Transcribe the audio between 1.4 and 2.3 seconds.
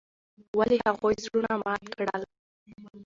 مات کړل.